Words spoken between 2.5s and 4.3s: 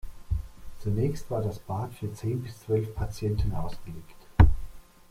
zwölf Patienten ausgelegt.